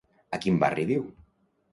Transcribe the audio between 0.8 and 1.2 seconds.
viu?